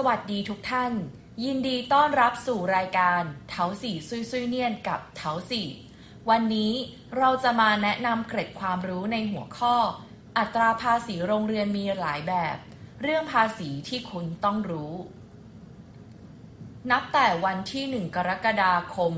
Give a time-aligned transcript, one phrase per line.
[0.00, 0.92] สวัสดีทุกท่าน
[1.44, 5.68] ยินดีต้อนรับสู่รายการเถาสี่ซุยซุยเนียนกับเถาสี่
[6.30, 6.72] วันนี้
[7.18, 9.76] เราจะมาแนะนำเกร็ดความรู้ในหัวข้อ
[10.38, 12.56] อัตราภาษีโรงเรียนมีหลายแบบ
[13.02, 14.94] เรื่องภาษีที่คุณต้องรู้
[16.90, 19.12] นับแต่วันที่ 1 กรกฎาคม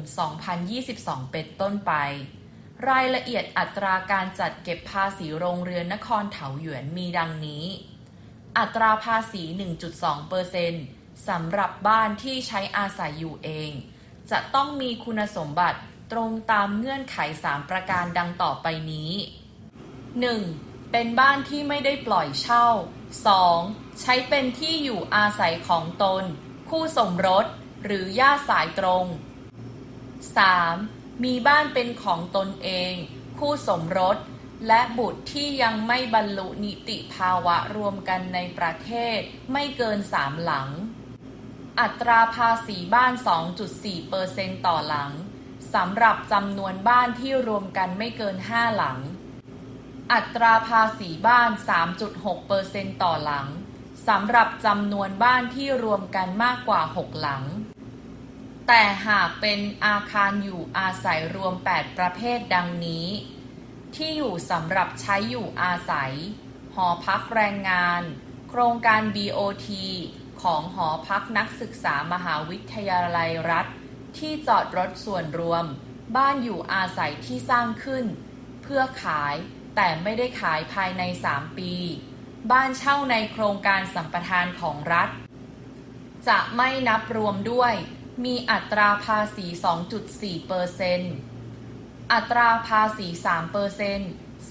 [0.65, 1.93] 2022 เป็นต้นไป
[2.89, 7.65] รายละเอียดอัตราการจัดเก็บภาษีโรงเรือนนครเถาหยวนมีดังนี้
[8.59, 9.43] อัตราภาษี
[10.17, 13.71] 1.2%สำหรับบ้านที่ใช้อาศัยอยู่เอง
[14.31, 15.81] จะต้องมีคุณสมบัติ
[16.13, 19.13] ตรงตามเงื่อนไข 3 ประการดังต่อไปนี้
[20.23, 20.93] 1.
[20.93, 22.67] เป็นบ้านที่ไม่ได้ปล่อยเช่า
[23.35, 24.01] 2.
[24.01, 26.23] ใช้เป็นที่อยู่อาศัยของตน
[26.71, 27.47] คู่สมรส
[27.85, 29.05] หรือญาติสายตรง
[30.55, 31.25] 3.
[31.25, 32.93] มีบ้านเป็นของตนเอง
[33.39, 34.17] คู่สมรส
[34.67, 39.19] และบุตรที่ยังไม่บรรลุนิติภาวะรวมกันในประเทศ
[39.53, 40.69] ไม่เกินสามหลัง
[41.81, 43.13] อัตราภาษีบ้าน
[43.91, 45.11] 2.4%ต่อหลัง
[45.75, 48.99] สำหรับจำนวนบ้านที่รวมกันไม่เกิน 5 หลัง
[50.13, 51.51] อัตราภาษีบ้าน
[52.27, 53.47] 3.6%ต่อหลัง
[54.09, 57.45] สำหรับจำนวนบ้านที่รวมกันมากกว่า 6 หลัง
[58.69, 63.07] แต่หากเป็นอาคารอยู่อาศัยรวม 8 ประเภทดังนี้
[63.97, 66.15] ที่อยู่สำหรับใช้อยู่อาศัย
[66.75, 68.03] หอพักแรงงาน
[68.49, 69.69] โครงการ BOT
[70.43, 73.67] ของหอพักนักศึกษามหาวิทยาลัยรัฐ
[74.19, 75.65] ที่จอดรถส่วนรวม
[76.17, 78.05] บ้านอยู่อาศัยที่สร้างขึ้น
[78.63, 79.35] เพื่อขาย
[79.77, 81.03] แต่ไม่ได้ขายภายใน
[81.33, 81.73] 3 ปี
[82.51, 85.09] บ้านเช่าในโครงการสัมปทานของรัฐ
[86.29, 87.75] จะไม่นับรวมด้วย
[88.25, 89.47] มีอัตราภาษี
[89.97, 91.15] 2.4เปอร์เซนต์
[92.13, 94.01] อัตราภาษี3เปอร์เซนต์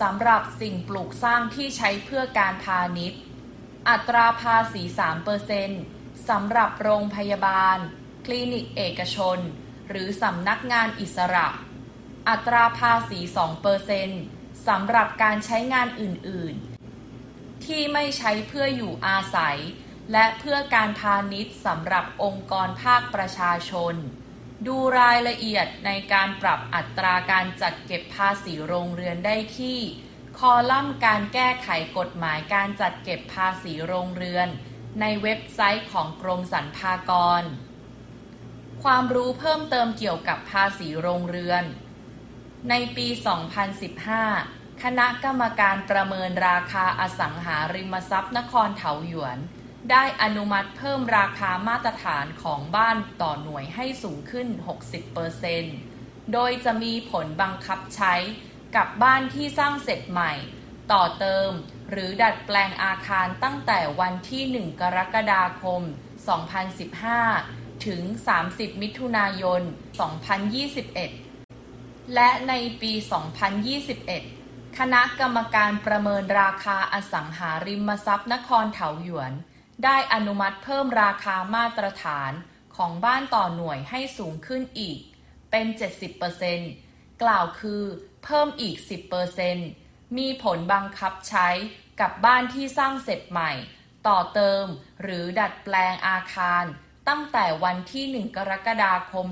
[0.02, 3.22] สำหรับสิ่งปลูกสร้างที่ใช้เพื่อการพาณิชย์
[3.90, 5.70] อัตราภาษี3เปอร์เซนต์
[6.30, 7.78] สำหรับโรงพยาบาล
[8.26, 9.40] คลินิกเอกชน
[9.90, 11.48] หรือสำนักงานอิสระ
[12.30, 14.10] อัตราภาษี2เปอร์เซนต์
[14.68, 16.56] สำหรับการใช้งานอื่น
[17.10, 19.60] ๆ ที่ไม่ใช้เพื่ออยู่อาศัย
[20.12, 23.96] และเพื่อการพาณิชย์สำหรับองค์กรภาคประชาชน
[24.68, 29.80] ดูรายละเอียดในการปรับอัตราการจัดเก็บภาษีโรงเรือนได้ที่
[30.38, 34.48] คอลัมน์การแก้ไขกฎหมายการจัดเก็บภาษีโรงเรือน
[35.02, 37.12] ในเว็บไซต์ของกรมสรรพาก
[37.42, 37.44] ร
[38.84, 41.64] ความรู้เพิ่มเติมเกี่ยวกับภาษีโรงเรือน
[42.70, 43.08] ในปี
[43.96, 49.40] 2015 คณะกรรมการประเมินราคาอสังหาริมทรัพย์นครเถาหยวน
[49.92, 54.48] ได้อนุมัติเพิ่มราคามาตรฐานของบ้านต่อหน่วยให้สูงขึ้น
[55.36, 58.16] 60%โดยจะมีผลบังคับใช้
[58.76, 60.34] กับบ้านที่สร้างเสร็จใหม่
[60.92, 61.50] ต่อเติม
[61.90, 65.82] หรือดัดแปลงอาคารตั้งแต่วันที่ 1 กรกฎาคม
[67.04, 68.02] 2015 ถึง
[68.44, 69.62] 30 มิถุนายน
[70.88, 72.94] 2021 และในปี
[73.86, 79.34] 2021 คณะกรรมการประเมินราคาอสังหาริมทรัพย์นครเถาหยวน
[79.84, 82.32] ได้อนุมัติเพิ่มราคามาตรฐาน
[82.78, 85.00] ของบ้านต่อหน่วยให้สูงขึ้นอีก
[85.52, 85.66] เป็น
[86.44, 87.84] 70%กล่าวคือ
[88.24, 88.76] เพิ่มอีก
[89.48, 91.48] 10%มีผลบังคับใช้
[92.02, 93.52] กับบ้านที่สร้างเสร็จใหม่
[94.08, 94.66] ต่อเติม
[95.02, 96.64] หรือดัดแปลงอาคาร
[97.10, 99.26] ตั้งแต่วันที่ 1 กรกฎาคม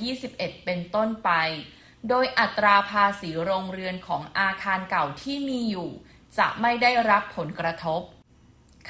[0.00, 1.30] 2021 เป็นต้นไป
[2.08, 5.90] โดยอัตราภาษีโรงเรือนของอาคารเก่าที่มีอยู่
[6.38, 8.02] จะไม่ได้รับผลกระทบ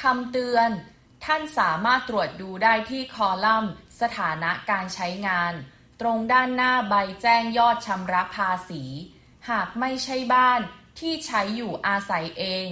[0.02, 0.70] คำเตือน
[1.24, 5.52] ท่านสามารถตรวจดูได้ที่คอลัมน์ สถานะการใช้งาน
[6.00, 8.84] ตรงด้านหน้าใบแจ้งยอดชำระภาษี
[9.50, 10.60] หากไม่ใช่บ้าน
[10.98, 12.68] ที่ใช้อยู่อาศัยเอง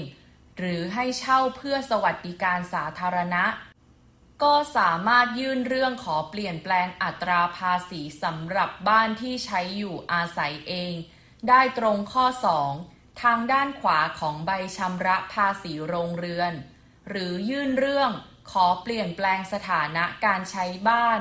[0.59, 3.45] หรือให้เช่าเพื่อสวัสดิการสาธารณะ
[4.43, 10.95] ก็สามารถยื่นเรื่องขอเปลี่ยนแปลงอัตราภาษีสำหรับบ้านที่ใช้อยู่อาศัยเอง
[11.49, 12.27] ได้ตรงข้อ
[12.75, 16.53] 2 ทางด้านขวาของใบชำระภาษีโรงเรือน
[17.09, 18.11] หรือยื่นเรื่อง
[18.51, 21.21] ขอเปลี่ยนแปลงสถานะการใช้บ้าน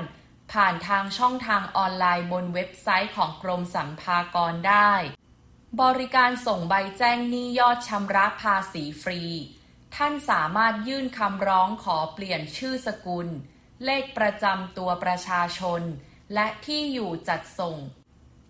[0.51, 4.93] ผ่านทางช่องทางออนไลน์บนเว็บไซต์ของกรมสรรพากรได้
[5.81, 9.21] บริการส่งใบแจ้งหนี้ยอดชำระภาษีฟรี
[9.95, 13.27] ท่านสามารถยื่นคำร้องขอเปลี่ยนชื่อสกุล
[13.85, 15.81] เลขประจำตัวประชาชน
[16.33, 17.77] และที่อยู่จัดส่ง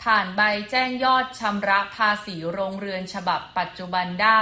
[0.04, 0.42] ผ่านใบ
[0.72, 4.30] แจ้งยอดชำระภาษีโรงเรือนฉบับปัจจุบันได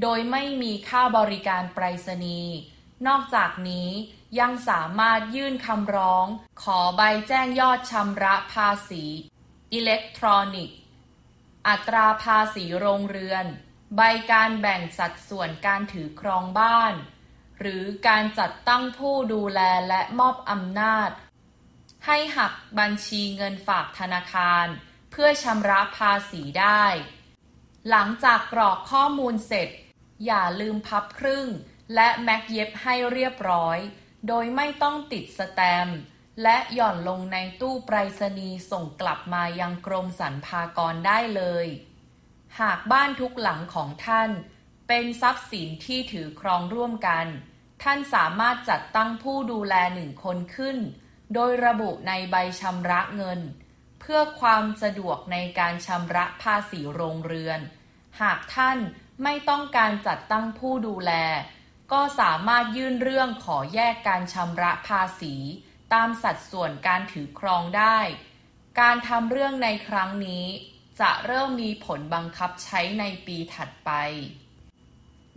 [0.00, 2.54] โดยไม่มีค่าบริการไปรษณีย์
[3.06, 3.90] นอกจากนี้
[4.40, 6.26] ยังสามารถยื่นคำร้อง
[6.62, 9.04] ขอใบแจ้งยอดชำระภาษี
[9.72, 10.78] อิเล็กทรอนิกส์
[11.68, 13.46] อัตราภาษีโรงเรือน
[13.96, 14.00] ใบ
[14.30, 16.94] การแบ่งสัดส่วนการถือครองบ้าน
[17.60, 21.10] หรือการจัดตั้งผู้ดูแลและมอบอำนาจ
[22.06, 24.66] ให้หักบัญชีเงินฝากธนาคาร
[25.10, 26.84] เพื่อชำระภาษีได้
[27.90, 29.68] หลังจากกรอกข้อมูลเสร็จ
[30.26, 31.48] อย่าลืมพับครึ่ง
[31.94, 33.78] และแม็กเย็บให้เรียบร้อย
[34.28, 35.98] โดยไม่ต้องติดสแตมป์
[36.42, 41.66] และหย่อนลงในตู้ไปรษณีย์ส่งกลับมายังกรมสรรพากรได้เลย
[42.60, 44.30] หากบ้านทุกหลังของท่าน
[44.88, 47.26] เป็นทรัพย์สินที่ถือครองร่วมกัน
[47.82, 50.78] ท่านสามารถจัดตั้งผู้ดูแลหนึ่งคนขึ้น
[51.34, 53.40] โดยระบุในใบชำระเงิน
[54.00, 57.60] เพื่อความสะดวกในการชำระภาษีโรงเรือน
[58.20, 58.78] หากท่าน
[59.22, 61.12] ไม่ต้องการจัดตั้งผู้ดูแล
[61.92, 65.34] ก็สามารถยื่นเรื่องขอแยกการชำระภาษี
[65.92, 67.98] ตามสัดส่วนการถือครองได้
[68.80, 70.46] การทำเรื่องในครั้งนี้
[71.00, 73.90] จะเริ่มมีผลบังคับใช้ในปีถัดไป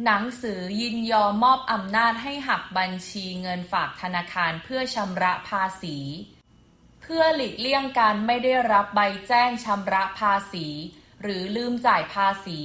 [0.06, 5.98] หนังสือยินยอมมอบอำนาจให้หักบัญชีเงินฝากธนาคารเพื่อชำระภาษี
[7.02, 10.68] เพื่อหลีกเลี่ยงการไม่ได้รับใบแจ้งชำระภาษี
[11.22, 12.60] หรือลืมจ่ายภาษี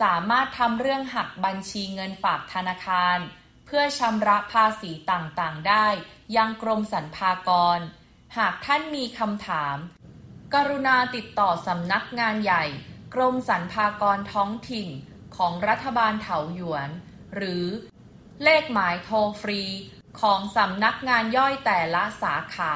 [0.00, 3.18] สามารถทำเรื่องหักบัญชีเงินฝากธนาคาร
[3.66, 5.86] เพื่อชำระภาษีต่างๆ ได้
[6.36, 7.78] ยังกรมสรรพากร
[8.36, 9.76] หากท่านมีคำถาม
[10.54, 12.64] กรุณาติดต่อสำนักงานใหญ่
[13.14, 14.88] กรมสรรพากรท้องถิ่น
[15.36, 16.90] ของรัฐบาลเถาหยวน
[17.34, 17.66] หรือ
[18.42, 19.62] เลขหมายโทรฟรี
[20.20, 22.74] ของสำนักงานย่อยแต่ละสาขา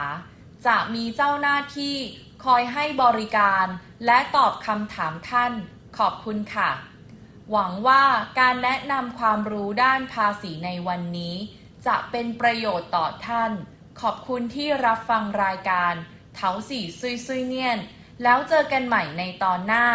[0.67, 1.97] จะมีเจ้าหน้าที่
[2.45, 3.67] คอยให้บริการ
[4.07, 5.53] และตอบคำถามท่าน
[5.99, 6.71] ขอบคุณค่ะ
[7.51, 8.05] หวังว่า
[8.41, 11.37] การแนะนำความรู้ด้านภาษีในวันนี้
[11.87, 13.53] จะเป็นประโยชน์ต่อท่าน
[14.01, 15.95] ขอบคุณที่รับฟังรายการ
[16.35, 17.79] เถาสี่ซุยซุยเนียน
[18.23, 19.87] แล้วเจอกันใหม่ในตอนหน้า